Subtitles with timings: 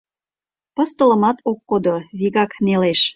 [0.75, 2.99] Пыстылымат ок кодо— вигак нелеш.